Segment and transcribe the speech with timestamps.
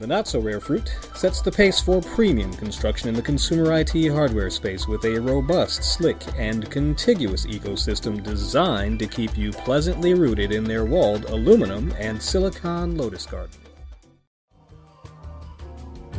[0.00, 4.08] The Not So Rare Fruit sets the pace for premium construction in the consumer IT
[4.08, 10.50] hardware space with a robust, slick, and contiguous ecosystem designed to keep you pleasantly rooted
[10.50, 13.60] in their walled aluminum and silicon lotus garden.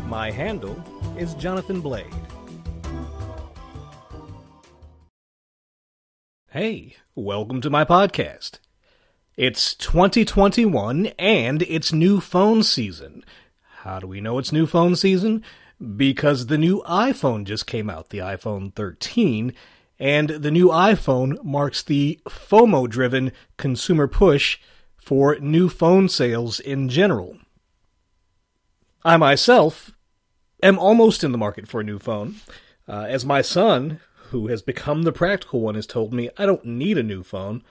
[0.05, 0.81] My handle
[1.17, 2.05] is Jonathan Blade.
[6.49, 8.59] Hey, welcome to my podcast.
[9.35, 13.25] It's 2021 and it's new phone season.
[13.85, 15.43] How do we know it's new phone season?
[15.95, 19.53] Because the new iPhone just came out, the iPhone 13,
[19.99, 24.57] and the new iPhone marks the FOMO driven consumer push
[24.97, 27.37] for new phone sales in general.
[29.03, 29.91] I myself
[30.63, 32.37] am almost in the market for a new phone.
[32.87, 33.99] Uh, as my son,
[34.31, 37.61] who has become the practical one, has told me, I don't need a new phone.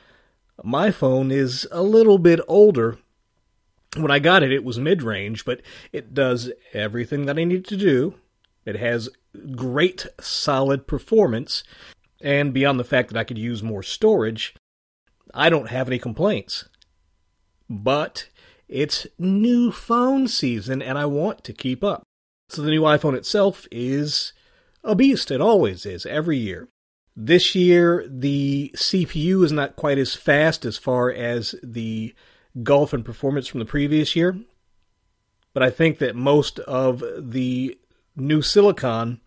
[0.63, 2.99] My phone is a little bit older
[3.97, 5.61] when I got it, it was mid range, but
[5.93, 8.15] it does everything that I need to do.
[8.65, 9.09] It has
[9.55, 11.65] great solid performance,
[12.21, 14.55] and beyond the fact that I could use more storage,
[15.33, 16.69] I don't have any complaints.
[17.69, 18.29] But
[18.69, 22.03] it's new phone season, and I want to keep up.
[22.49, 24.33] So the new iPhone itself is
[24.83, 25.31] a beast.
[25.31, 26.69] It always is, every year.
[27.17, 32.15] This year, the CPU is not quite as fast as far as the
[32.63, 34.39] gulf and performance from the previous year.
[35.53, 37.79] But I think that most of the
[38.17, 39.21] new silicon,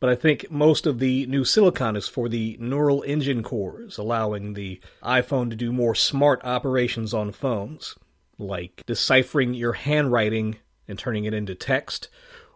[0.00, 4.54] but I think most of the new silicon is for the neural engine cores, allowing
[4.54, 7.96] the iPhone to do more smart operations on phones,
[8.38, 10.56] like deciphering your handwriting
[10.88, 12.08] and turning it into text,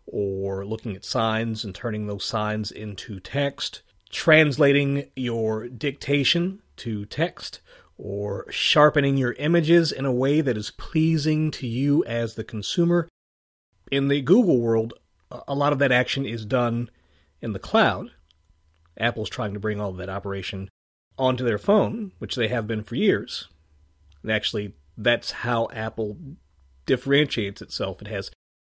[0.07, 7.61] or looking at signs and turning those signs into text, translating your dictation to text,
[7.99, 13.09] or sharpening your images in a way that is pleasing to you as the consumer.
[13.91, 14.95] In the Google world,
[15.47, 16.91] a lot of that action is done
[17.43, 18.13] in the cloud.
[18.99, 20.69] Apple's trying to bring all that operation
[21.19, 23.49] onto their phone, which they have been for years.
[24.23, 26.17] And actually, that's how Apple
[26.87, 28.01] differentiates itself.
[28.01, 28.31] It has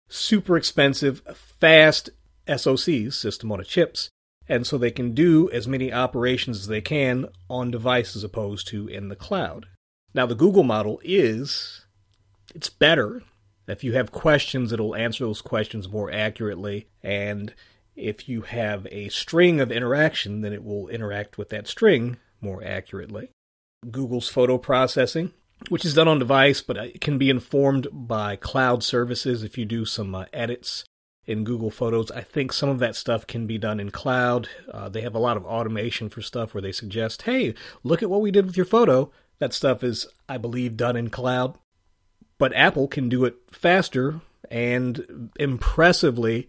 [0.09, 1.23] super expensive,
[1.61, 2.11] fast
[2.47, 4.11] SoCs, system on a chips,
[4.53, 8.69] and so they can do as many operations as they can on device as opposed
[8.69, 9.65] to in the cloud.
[10.13, 11.87] Now the Google model is
[12.55, 13.23] it's better.
[13.67, 17.55] If you have questions, it'll answer those questions more accurately and
[17.97, 22.63] if you have a string of interaction, then it will interact with that string more
[22.63, 23.31] accurately.
[23.91, 25.33] Google's photo processing,
[25.71, 29.65] which is done on device, but it can be informed by cloud services if you
[29.65, 30.85] do some uh, edits
[31.27, 32.11] in Google Photos.
[32.11, 34.49] I think some of that stuff can be done in cloud.
[34.71, 38.11] Uh, they have a lot of automation for stuff where they suggest, hey, look at
[38.11, 39.11] what we did with your photo.
[39.39, 41.57] That stuff is, I believe, done in cloud.
[42.39, 46.49] But Apple can do it faster and impressively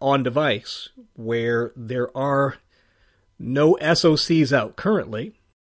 [0.00, 2.56] on device, where there are
[3.38, 5.34] no SOCs out currently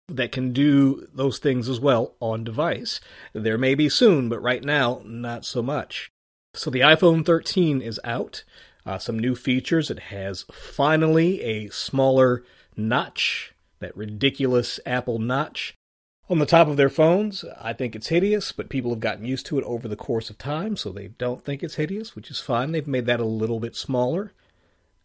[0.08, 3.00] that can do those things as well on device.
[3.34, 6.12] There may be soon, but right now, not so much.
[6.54, 8.44] So the iPhone 13 is out.
[8.86, 9.90] Uh, some new features.
[9.90, 12.44] It has finally a smaller
[12.76, 15.76] notch, that ridiculous Apple notch
[16.30, 17.46] on the top of their phones.
[17.60, 20.38] I think it's hideous, but people have gotten used to it over the course of
[20.38, 22.72] time, so they don't think it's hideous, which is fine.
[22.72, 24.34] They've made that a little bit smaller.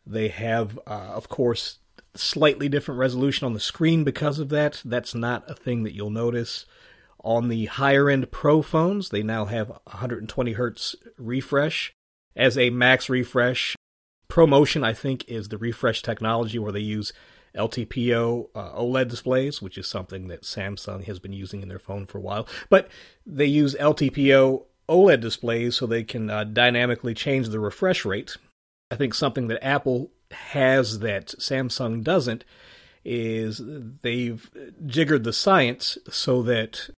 [0.07, 1.79] They have, uh, of course,
[2.15, 4.83] slightly different resolution on the screen because of that.
[4.85, 6.65] That's not a thing that you'll notice.
[7.27, 11.93] On the higher end Pro phones, they now have 120 hertz refresh
[12.37, 13.75] as a max refresh.
[14.31, 17.13] ProMotion, I think, is the refresh technology where they use
[17.57, 22.07] LTPO uh, OLED displays, which is something that Samsung has been using in their phone
[22.07, 22.47] for a while.
[22.71, 22.89] But
[23.27, 28.37] they use LTPO OLED displays so they can uh, dynamically change the refresh rate.
[28.93, 32.45] I think something that Apple has that Samsung doesn't
[33.05, 34.49] is they've
[34.87, 36.91] jiggered the science so that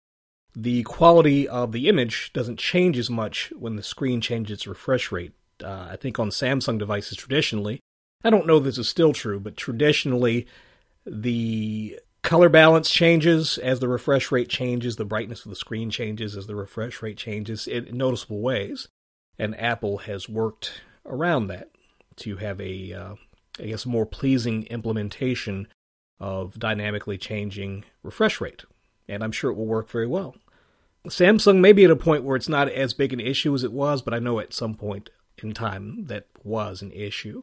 [0.59, 5.13] the quality of the image doesn't change as much when the screen changes its refresh
[5.13, 5.33] rate.
[5.63, 7.81] Uh, I think on Samsung devices traditionally,
[8.25, 10.47] I don't know this is still true, but traditionally
[11.05, 16.37] the color balance changes as the refresh rate changes, the brightness of the screen changes
[16.37, 18.89] as the refresh rate changes in noticeable ways.
[19.39, 21.69] And Apple has worked around that
[22.17, 23.15] to have a, uh,
[23.61, 25.69] I guess, more pleasing implementation
[26.19, 28.65] of dynamically changing refresh rate.
[29.07, 30.35] And I'm sure it will work very well.
[31.09, 33.73] Samsung may be at a point where it's not as big an issue as it
[33.73, 35.11] was, but I know at some point
[35.43, 37.43] in time that was an issue.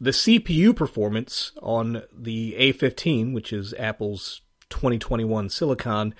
[0.00, 6.14] The CPU performance on the A15, which is Apple's 2021 Silicon,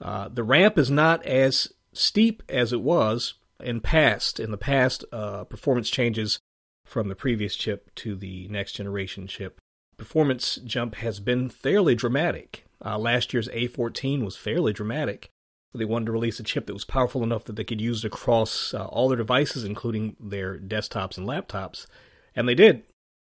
[0.00, 5.04] uh, the ramp is not as steep as it was In past, in the past,
[5.12, 6.38] uh, performance changes
[6.86, 9.60] from the previous chip to the next generation chip.
[9.98, 12.64] Performance jump has been fairly dramatic.
[12.82, 15.28] Uh, last year's A14 was fairly dramatic.
[15.72, 18.08] They wanted to release a chip that was powerful enough that they could use it
[18.08, 21.86] across uh, all their devices, including their desktops and laptops,
[22.34, 22.82] and they did.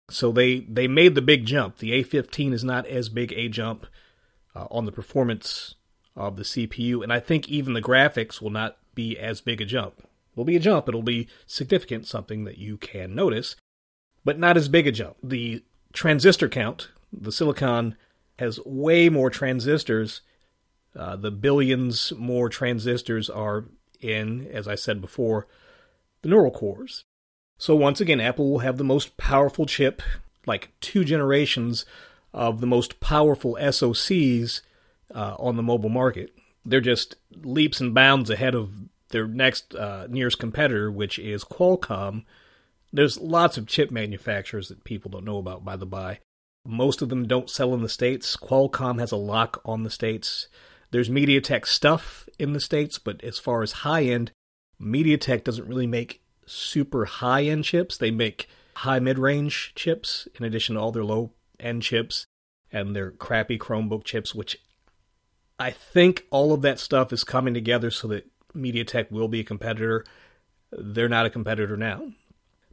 [0.10, 1.80] So they they made the big jump.
[1.80, 3.86] The A15 is not as big a jump
[4.56, 5.76] uh, on the performance
[6.16, 9.66] of the CPU, and I think even the graphics will not be as big a
[9.66, 10.00] jump.
[10.00, 10.88] It will be a jump.
[10.88, 13.58] It'll be significant, something that you can notice,
[14.24, 15.18] but not as big a jump.
[15.22, 17.98] The transistor count, the silicon
[18.40, 20.22] has way more transistors
[20.98, 23.66] uh, the billions more transistors are
[24.00, 25.48] in, as I said before,
[26.22, 27.04] the neural cores.
[27.58, 30.02] So once again, Apple will have the most powerful chip,
[30.46, 31.86] like two generations
[32.34, 34.62] of the most powerful SoCs
[35.14, 36.34] uh, on the mobile market.
[36.66, 38.72] They're just leaps and bounds ahead of
[39.10, 42.26] their next uh, nearest competitor, which is Qualcomm.
[42.92, 46.20] There's lots of chip manufacturers that people don't know about, by the by.
[46.66, 48.36] Most of them don't sell in the States.
[48.36, 50.48] Qualcomm has a lock on the States.
[50.92, 54.32] There's MediaTek stuff in the States, but as far as high end,
[54.82, 57.98] MediaTek doesn't really make super high end chips.
[57.98, 58.48] They make
[58.78, 62.26] high mid range chips in addition to all their low end chips
[62.72, 64.58] and their crappy Chromebook chips, which
[65.60, 69.46] I think all of that stuff is coming together so that MediaTek will be a
[69.46, 70.06] competitor.
[70.72, 72.12] They're not a competitor now.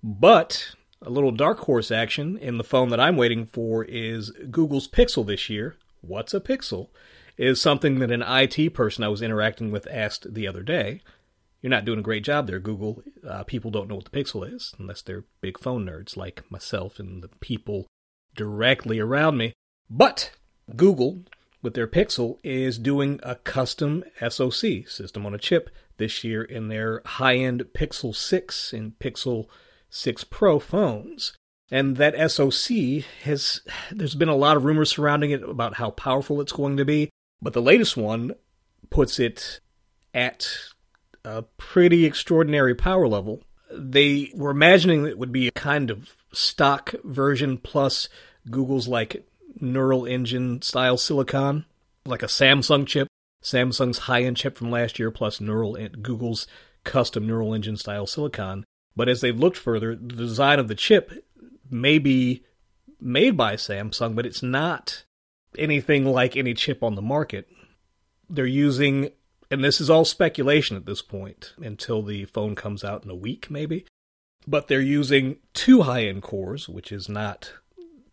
[0.02, 4.88] But a little dark horse action in the phone that I'm waiting for is Google's
[4.88, 5.76] Pixel this year.
[6.00, 6.88] What's a Pixel?
[7.36, 11.02] Is something that an IT person I was interacting with asked the other day.
[11.60, 13.02] You're not doing a great job there, Google.
[13.26, 16.98] Uh, people don't know what the Pixel is unless they're big phone nerds like myself
[16.98, 17.86] and the people
[18.36, 19.54] directly around me.
[19.88, 20.32] But
[20.76, 21.24] Google,
[21.62, 26.68] with their Pixel, is doing a custom SoC system on a chip this year in
[26.68, 29.46] their high end Pixel 6 and Pixel
[29.88, 31.32] 6 Pro phones.
[31.70, 33.60] And that SoC has,
[33.90, 37.10] there's been a lot of rumors surrounding it about how powerful it's going to be.
[37.40, 38.32] But the latest one
[38.90, 39.60] puts it
[40.12, 40.48] at
[41.24, 43.42] a pretty extraordinary power level.
[43.70, 48.08] They were imagining it would be a kind of stock version plus
[48.50, 49.26] Google's like
[49.60, 51.64] neural engine style silicon,
[52.04, 53.08] like a Samsung chip,
[53.42, 56.46] Samsung's high end chip from last year plus neural Google's
[56.84, 58.64] custom neural engine style silicon.
[58.96, 61.26] But as they've looked further, the design of the chip
[61.68, 62.44] may be
[63.00, 65.04] made by Samsung, but it's not
[65.58, 67.48] anything like any chip on the market.
[68.28, 69.10] They're using,
[69.50, 73.14] and this is all speculation at this point until the phone comes out in a
[73.14, 73.86] week, maybe.
[74.46, 77.52] But they're using two high end cores, which is not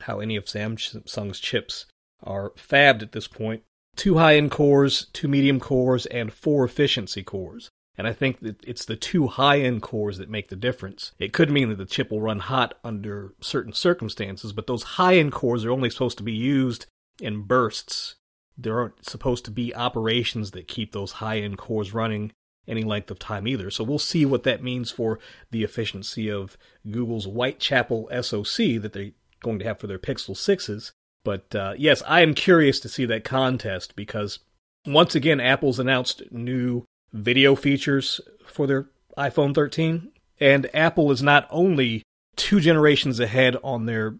[0.01, 1.85] how any of Samsung's chips
[2.23, 3.63] are fabbed at this point.
[3.95, 7.69] Two high end cores, two medium cores, and four efficiency cores.
[7.97, 11.11] And I think that it's the two high end cores that make the difference.
[11.19, 15.17] It could mean that the chip will run hot under certain circumstances, but those high
[15.17, 16.85] end cores are only supposed to be used
[17.21, 18.15] in bursts.
[18.57, 22.31] There aren't supposed to be operations that keep those high end cores running
[22.68, 23.71] any length of time either.
[23.71, 25.19] So we'll see what that means for
[25.50, 26.57] the efficiency of
[26.89, 30.91] Google's Whitechapel SoC that they're going to have for their Pixel 6s.
[31.23, 34.39] But uh, yes, I am curious to see that contest because
[34.85, 40.12] once again, Apple's announced new video features for their iPhone 13.
[40.39, 42.03] And Apple is not only
[42.36, 44.15] two generations ahead on their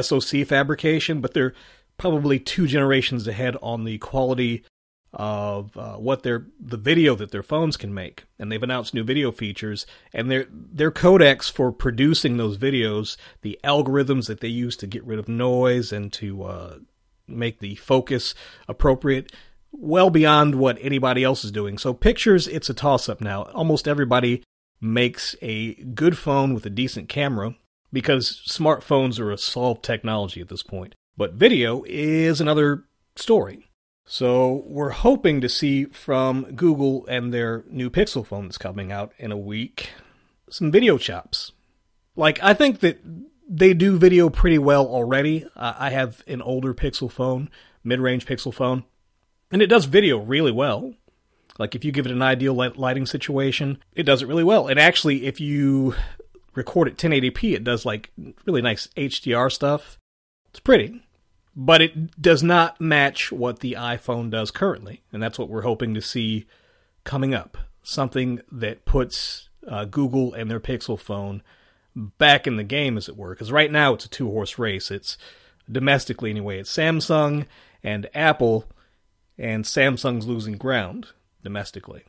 [0.00, 1.54] SoC fabrication, but they're
[2.00, 4.64] probably two generations ahead on the quality
[5.12, 9.04] of uh, what their the video that their phones can make, and they've announced new
[9.04, 14.76] video features, and their their codecs for producing those videos, the algorithms that they use
[14.76, 16.78] to get rid of noise and to uh,
[17.28, 18.34] make the focus
[18.66, 19.30] appropriate,
[19.70, 21.76] well beyond what anybody else is doing.
[21.76, 23.42] So pictures, it's a toss up now.
[23.52, 24.42] Almost everybody
[24.80, 27.56] makes a good phone with a decent camera
[27.92, 30.94] because smartphones are a solved technology at this point.
[31.16, 32.84] But video is another
[33.16, 33.70] story.
[34.06, 39.12] So we're hoping to see from Google and their new Pixel phone that's coming out
[39.18, 39.90] in a week
[40.50, 41.52] some video chops.
[42.16, 43.00] Like, I think that
[43.48, 45.46] they do video pretty well already.
[45.56, 47.48] Uh, I have an older Pixel phone,
[47.82, 48.84] mid range Pixel phone,
[49.50, 50.94] and it does video really well.
[51.58, 54.68] Like, if you give it an ideal lighting situation, it does it really well.
[54.68, 55.94] And actually, if you
[56.54, 58.10] record at 1080p, it does like
[58.44, 59.98] really nice HDR stuff.
[60.50, 61.02] It's pretty
[61.56, 65.94] but it does not match what the iPhone does currently, and that's what we're hoping
[65.94, 66.46] to see
[67.04, 67.58] coming up.
[67.82, 71.42] Something that puts uh, Google and their Pixel phone
[71.94, 73.30] back in the game, as it were.
[73.30, 74.90] Because right now it's a two horse race.
[74.90, 75.18] It's
[75.70, 76.60] domestically anyway.
[76.60, 77.46] It's Samsung
[77.82, 78.64] and Apple,
[79.36, 81.08] and Samsung's losing ground
[81.42, 82.04] domestically.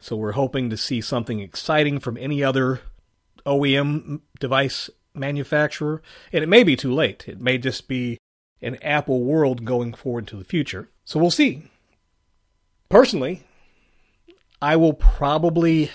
[0.00, 2.80] So we're hoping to see something exciting from any other
[3.46, 6.02] OEM device manufacturer.
[6.32, 7.28] And it may be too late.
[7.28, 8.18] It may just be
[8.60, 10.90] an Apple world going forward to the future.
[11.04, 11.64] So we'll see.
[12.88, 13.42] Personally,
[14.60, 15.90] I will probably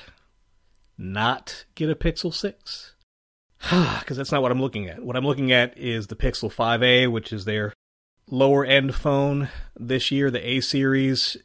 [0.98, 2.94] not get a Pixel 6
[3.60, 5.04] because that's not what I'm looking at.
[5.04, 7.74] What I'm looking at is the Pixel 5a, which is their
[8.30, 10.30] lower end phone this year.
[10.30, 11.38] The A series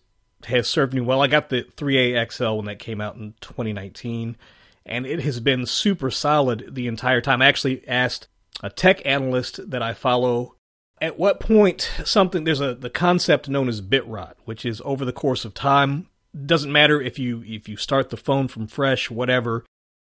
[0.47, 1.23] has served me well.
[1.23, 4.37] I got the 3A XL when that came out in 2019,
[4.87, 7.43] and it has been super solid the entire time.
[7.43, 8.29] I actually asked
[8.63, 10.57] a tech analyst that I follow
[11.01, 15.05] at what point something there's a the concept known as bit rot, which is over
[15.05, 16.09] the course of time
[16.47, 19.65] doesn't matter if you if you start the phone from fresh, whatever,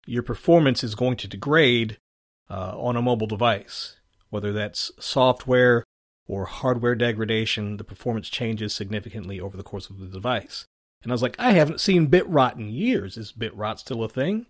[0.05, 1.97] your performance is going to degrade
[2.49, 3.95] uh, on a mobile device.
[4.29, 5.83] Whether that's software
[6.27, 10.65] or hardware degradation, the performance changes significantly over the course of the device.
[11.01, 13.17] And I was like, I haven't seen bit rot in years.
[13.17, 14.45] Is bit rot still a thing?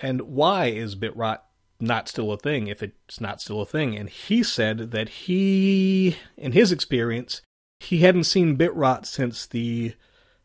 [0.00, 1.44] And why is bit rot
[1.80, 3.96] not still a thing if it's not still a thing?
[3.96, 7.42] And he said that he, in his experience,
[7.80, 9.94] he hadn't seen bit rot since the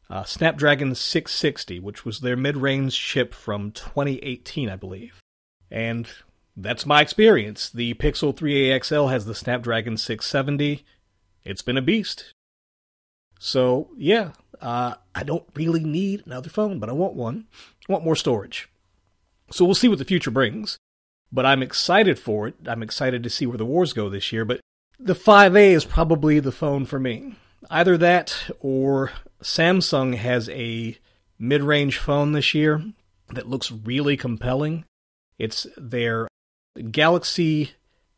[0.09, 5.21] uh, Snapdragon 660, which was their mid range chip from 2018, I believe.
[5.71, 6.09] And
[6.57, 7.69] that's my experience.
[7.69, 10.83] The Pixel 3a XL has the Snapdragon 670.
[11.45, 12.33] It's been a beast.
[13.39, 17.45] So, yeah, uh, I don't really need another phone, but I want one.
[17.87, 18.69] I want more storage.
[19.51, 20.77] So we'll see what the future brings.
[21.31, 22.55] But I'm excited for it.
[22.65, 24.45] I'm excited to see where the wars go this year.
[24.45, 24.61] But
[24.99, 27.35] the 5A is probably the phone for me.
[27.69, 29.11] Either that or
[29.43, 30.97] Samsung has a
[31.37, 32.83] mid range phone this year
[33.29, 34.85] that looks really compelling.
[35.37, 36.27] It's their
[36.91, 37.71] Galaxy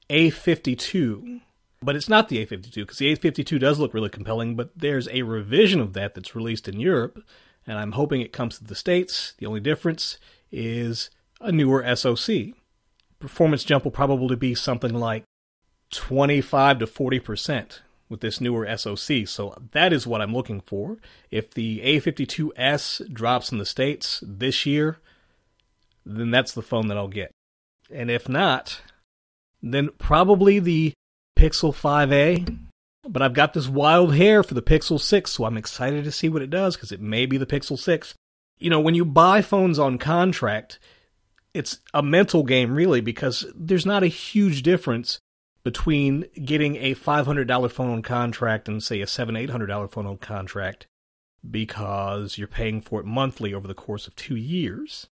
[0.10, 1.42] A52,
[1.82, 5.22] but it's not the A52 because the A52 does look really compelling, but there's a
[5.24, 7.24] revision of that that's released in Europe,
[7.68, 9.34] and I'm hoping it comes to the States.
[9.38, 10.18] The only difference
[10.52, 11.10] is
[11.42, 12.54] a newer SoC.
[13.20, 15.24] Performance jump will probably be something like
[15.92, 17.80] 25 to 40%
[18.10, 19.28] with this newer SoC.
[19.28, 20.98] So that is what I'm looking for.
[21.30, 25.00] If the A52s drops in the States this year,
[26.06, 27.32] then that's the phone that I'll get.
[27.90, 28.82] And if not,
[29.62, 30.94] then probably the
[31.38, 32.58] Pixel 5a.
[33.08, 36.30] But I've got this wild hair for the Pixel 6, so I'm excited to see
[36.30, 38.14] what it does because it may be the Pixel 6.
[38.60, 40.78] You know, when you buy phones on contract,
[41.54, 45.20] it's a mental game really because there's not a huge difference
[45.64, 50.08] between getting a $500 phone on contract and say a seven eight hundred dollar phone
[50.08, 50.88] on contract
[51.50, 55.08] because you're paying for it monthly over the course of two years.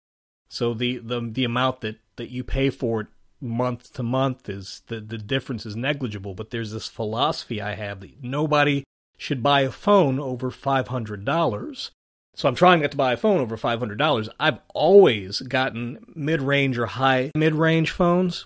[0.47, 3.07] So the the the amount that that you pay for it
[3.41, 6.33] month to month is the the difference is negligible.
[6.33, 8.83] But there's this philosophy I have that nobody
[9.17, 11.91] should buy a phone over five hundred dollars.
[12.35, 14.29] So I'm trying not to buy a phone over five hundred dollars.
[14.39, 18.45] I've always gotten mid range or high mid range phones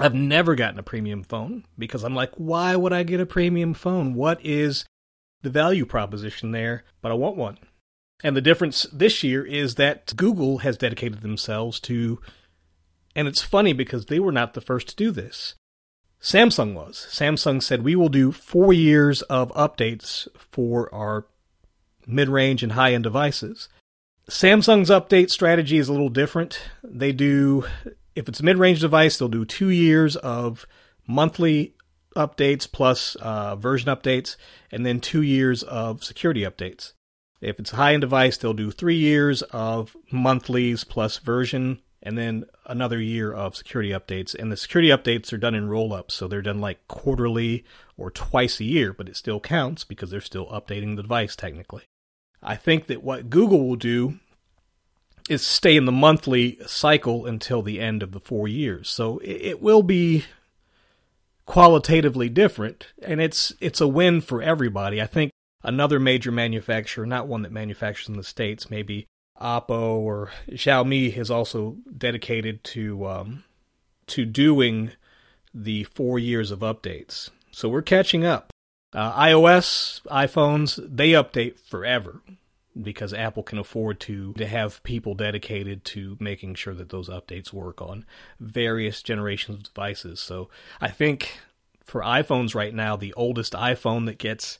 [0.00, 3.74] I've never gotten a premium phone because I'm like, why would I get a premium
[3.74, 4.14] phone?
[4.14, 4.84] What is
[5.42, 6.84] the value proposition there?
[7.02, 7.58] But I want one.
[8.22, 12.20] And the difference this year is that Google has dedicated themselves to,
[13.14, 15.54] and it's funny because they were not the first to do this.
[16.20, 17.06] Samsung was.
[17.10, 21.26] Samsung said, we will do four years of updates for our
[22.08, 23.68] mid range and high end devices.
[24.28, 26.60] Samsung's update strategy is a little different.
[26.82, 27.64] They do
[28.18, 30.66] if it's a mid-range device, they'll do two years of
[31.06, 31.74] monthly
[32.16, 34.34] updates plus uh, version updates,
[34.72, 36.94] and then two years of security updates.
[37.40, 42.46] If it's a high-end device, they'll do three years of monthlies plus version, and then
[42.66, 44.34] another year of security updates.
[44.34, 47.64] And the security updates are done in roll-ups, so they're done like quarterly
[47.96, 51.84] or twice a year, but it still counts because they're still updating the device technically.
[52.42, 54.18] I think that what Google will do
[55.28, 58.88] is stay in the monthly cycle until the end of the four years.
[58.88, 60.24] So it will be
[61.44, 65.00] qualitatively different, and it's it's a win for everybody.
[65.02, 69.06] I think another major manufacturer, not one that manufactures in the states, maybe
[69.40, 73.44] Oppo or Xiaomi, is also dedicated to um,
[74.08, 74.92] to doing
[75.52, 77.30] the four years of updates.
[77.50, 78.50] So we're catching up.
[78.92, 82.22] Uh, iOS, iPhones, they update forever
[82.80, 87.52] because Apple can afford to to have people dedicated to making sure that those updates
[87.52, 88.04] work on
[88.38, 90.20] various generations of devices.
[90.20, 90.48] So
[90.80, 91.40] I think
[91.84, 94.58] for iPhones right now, the oldest iPhone that gets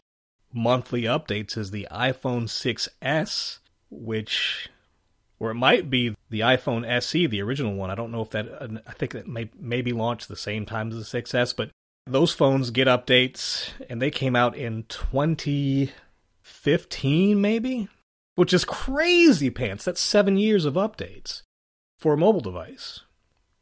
[0.52, 3.58] monthly updates is the iPhone 6s,
[3.90, 4.68] which
[5.40, 7.90] or it might be the iPhone SE, the original one.
[7.90, 11.10] I don't know if that I think that may maybe launched the same time as
[11.10, 11.70] the 6s, but
[12.10, 17.88] those phones get updates and they came out in 2015 maybe
[18.38, 19.84] which is crazy pants.
[19.84, 21.42] That's seven years of updates
[21.98, 23.00] for a mobile device.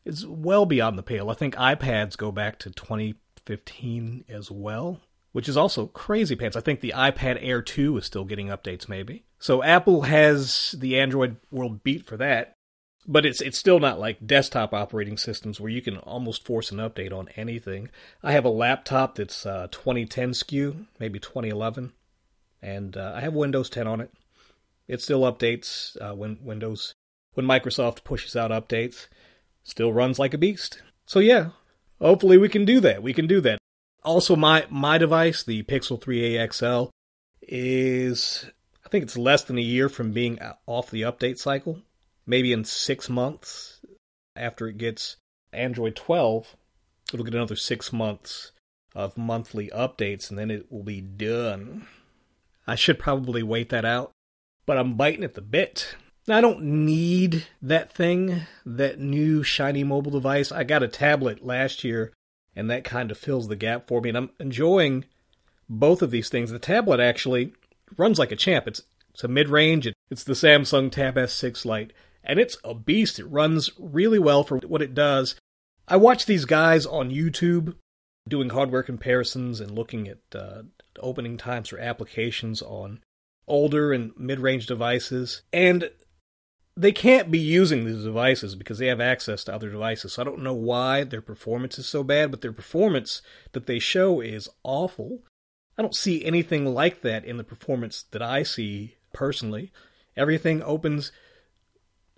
[0.04, 1.30] It's well beyond the pale.
[1.30, 5.00] I think iPads go back to 2015 as well,
[5.32, 6.58] which is also crazy pants.
[6.58, 9.24] I think the iPad Air 2 is still getting updates, maybe.
[9.38, 12.55] So Apple has the Android world beat for that
[13.06, 16.78] but it's it's still not like desktop operating systems where you can almost force an
[16.78, 17.90] update on anything.
[18.22, 21.92] I have a laptop that's uh, 2010 SKU, maybe 2011,
[22.60, 24.10] and uh, I have Windows 10 on it.
[24.88, 26.94] It still updates uh, when Windows
[27.34, 29.06] when Microsoft pushes out updates.
[29.62, 30.82] Still runs like a beast.
[31.06, 31.50] So yeah,
[32.00, 33.02] hopefully we can do that.
[33.02, 33.58] We can do that.
[34.04, 36.90] Also, my my device, the Pixel 3a XL,
[37.42, 38.50] is
[38.84, 41.82] I think it's less than a year from being off the update cycle
[42.26, 43.80] maybe in six months
[44.35, 45.16] after it gets
[45.52, 46.56] Android 12,
[47.12, 48.52] it'll get another six months
[48.95, 51.87] of monthly updates and then it will be done.
[52.66, 54.12] I should probably wait that out,
[54.64, 55.97] but I'm biting at the bit.
[56.28, 60.50] I don't need that thing, that new shiny mobile device.
[60.50, 62.12] I got a tablet last year
[62.56, 65.04] and that kind of fills the gap for me and I'm enjoying
[65.68, 66.50] both of these things.
[66.50, 67.52] The tablet actually
[67.97, 68.66] runs like a champ.
[68.66, 69.88] It's it's a mid-range.
[70.11, 71.95] It's the Samsung Tab S6 Lite
[72.26, 73.18] and it's a beast.
[73.18, 75.37] It runs really well for what it does.
[75.88, 77.76] I watch these guys on YouTube
[78.28, 80.62] doing hardware comparisons and looking at uh,
[80.99, 83.00] opening times for applications on
[83.47, 85.42] older and mid range devices.
[85.52, 85.90] And
[86.76, 90.14] they can't be using these devices because they have access to other devices.
[90.14, 93.78] So I don't know why their performance is so bad, but their performance that they
[93.78, 95.23] show is awful.
[95.78, 99.73] I don't see anything like that in the performance that I see personally.
[100.16, 101.12] Everything opens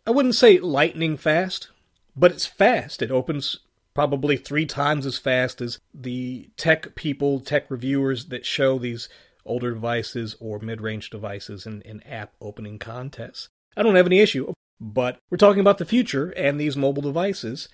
[0.08, 1.68] I wouldn't say lightning fast,
[2.16, 3.02] but it's fast.
[3.02, 3.58] It opens
[3.92, 9.10] probably three times as fast as the tech people, tech reviewers that show these
[9.44, 13.50] older devices or mid range devices in, in app opening contests.
[13.76, 17.68] I don't have any issue, but we're talking about the future and these mobile devices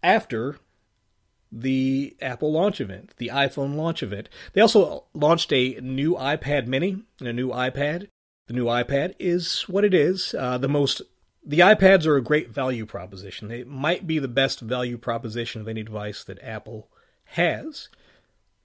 [0.00, 0.58] after
[1.50, 4.28] the Apple launch event, the iPhone launch event.
[4.52, 8.06] They also launched a new iPad mini and a new iPad.
[8.46, 11.02] The new iPad is what it is, uh, the most
[11.44, 13.48] the iPads are a great value proposition.
[13.48, 16.88] They might be the best value proposition of any device that Apple
[17.24, 17.88] has.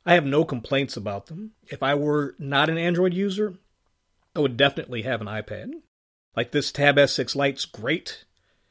[0.05, 1.51] I have no complaints about them.
[1.67, 3.55] If I were not an Android user,
[4.35, 5.71] I would definitely have an iPad.
[6.35, 8.25] Like this Tab S6 Lite's great.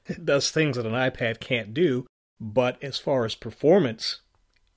[0.07, 2.07] It does things that an iPad can't do,
[2.39, 4.21] but as far as performance,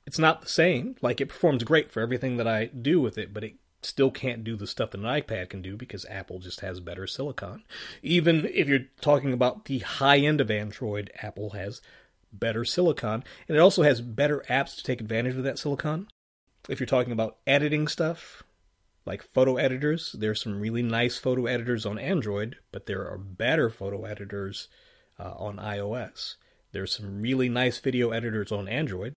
[0.06, 0.96] it's not the same.
[1.02, 4.44] Like it performs great for everything that I do with it, but it still can't
[4.44, 7.64] do the stuff that an iPad can do because Apple just has better silicon.
[8.02, 11.82] Even if you're talking about the high end of Android, Apple has
[12.34, 16.08] better silicon, and it also has better apps to take advantage of that silicon.
[16.68, 18.44] If you're talking about editing stuff,
[19.06, 23.70] like photo editors, there's some really nice photo editors on Android, but there are better
[23.70, 24.68] photo editors
[25.18, 26.36] uh, on iOS.
[26.74, 29.14] There's some really nice video editors on Android.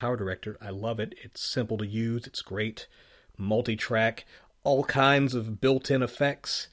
[0.00, 1.14] Power Director, I love it.
[1.22, 2.88] It's simple to use, it's great
[3.38, 4.26] multi track,
[4.64, 6.68] all kinds of built in effects,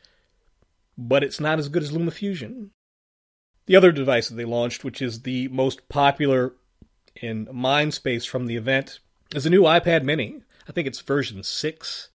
[0.98, 2.70] but it's not as good as LumaFusion.
[3.68, 6.54] The other device that they launched, which is the most popular
[7.16, 9.00] in Mindspace from the event,
[9.34, 10.42] is a new iPad mini.
[10.68, 12.10] I think it's version 6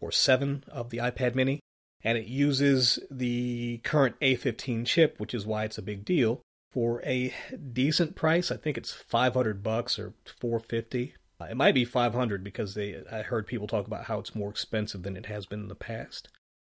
[0.00, 1.60] or 7 of the iPad mini,
[2.02, 7.02] and it uses the current A15 chip, which is why it's a big deal, for
[7.04, 7.34] a
[7.72, 8.50] decent price.
[8.50, 11.14] I think it's 500 bucks or 450
[11.48, 15.02] it might be 500 because they I heard people talk about how it's more expensive
[15.02, 16.28] than it has been in the past.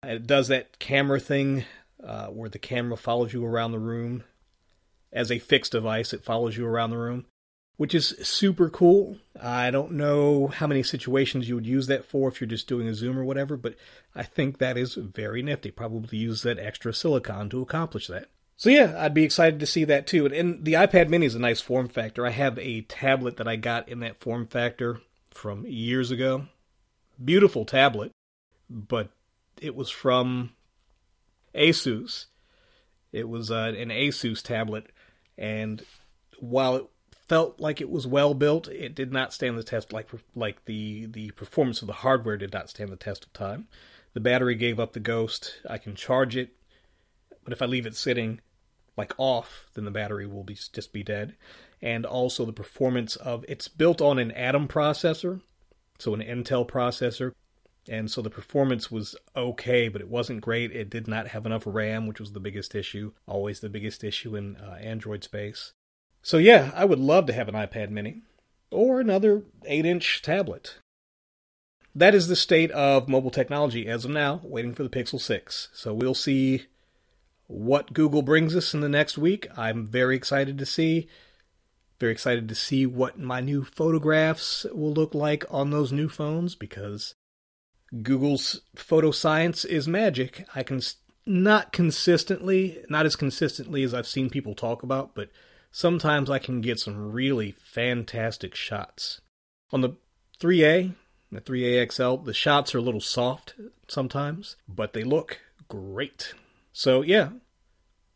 [0.02, 1.64] It does that camera thing
[2.02, 4.24] uh, where the camera follows you around the room
[5.12, 6.12] as a fixed device.
[6.12, 7.26] It follows you around the room,
[7.76, 9.18] which is super cool.
[9.40, 12.88] I don't know how many situations you would use that for if you're just doing
[12.88, 13.76] a Zoom or whatever, but
[14.14, 15.70] I think that is very nifty.
[15.70, 18.28] Probably use that extra silicon to accomplish that.
[18.56, 20.26] So yeah, I'd be excited to see that too.
[20.26, 22.26] And the iPad mini is a nice form factor.
[22.26, 25.00] I have a tablet that I got in that form factor
[25.32, 26.46] from years ago.
[27.22, 28.12] Beautiful tablet,
[28.68, 29.10] but
[29.60, 30.52] it was from
[31.54, 32.26] Asus.
[33.12, 34.90] It was uh, an Asus tablet,
[35.38, 35.84] and
[36.40, 36.86] while it
[37.28, 39.92] felt like it was well built, it did not stand the test.
[39.92, 43.68] Like like the the performance of the hardware did not stand the test of time.
[44.12, 45.60] The battery gave up the ghost.
[45.68, 46.56] I can charge it
[47.44, 48.40] but if I leave it sitting
[48.96, 51.36] like off, then the battery will be just be dead.
[51.82, 55.40] And also the performance of it's built on an Atom processor,
[55.98, 57.32] so an Intel processor.
[57.86, 60.72] And so the performance was okay, but it wasn't great.
[60.72, 64.34] It did not have enough RAM, which was the biggest issue, always the biggest issue
[64.36, 65.72] in uh, Android space.
[66.22, 68.22] So yeah, I would love to have an iPad mini
[68.70, 70.78] or another 8 inch tablet.
[71.94, 75.68] that is the state of mobile technology as of now, waiting for the Pixel 6.
[75.74, 76.64] So we'll see
[77.54, 79.46] what Google brings us in the next week.
[79.56, 81.08] I'm very excited to see.
[82.00, 86.56] Very excited to see what my new photographs will look like on those new phones
[86.56, 87.14] because
[88.02, 90.46] Google's photo science is magic.
[90.54, 90.80] I can
[91.26, 95.30] not consistently, not as consistently as I've seen people talk about, but
[95.70, 99.20] sometimes I can get some really fantastic shots.
[99.70, 99.96] On the
[100.40, 100.94] 3A,
[101.30, 103.54] the 3A XL, the shots are a little soft
[103.86, 105.38] sometimes, but they look
[105.68, 106.34] great.
[106.76, 107.28] So, yeah,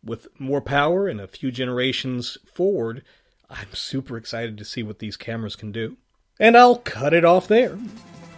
[0.05, 3.05] with more power and a few generations forward,
[3.49, 5.97] I'm super excited to see what these cameras can do.
[6.41, 7.79] And I'll cut it off there.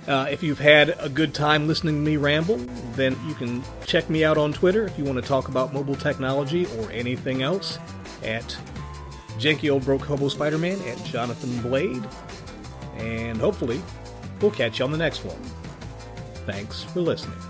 [0.07, 2.59] Uh, if you've had a good time listening to me ramble,
[2.97, 5.97] then you can check me out on Twitter if you want to talk about mobile
[5.97, 7.79] technology or anything else
[8.23, 8.57] at
[9.39, 12.07] Janky Old Broke Hobo Spider Man at Jonathan Blade.
[12.97, 13.81] And hopefully,
[14.43, 15.43] we'll catch you on the next one.
[16.45, 17.50] Thanks for listening.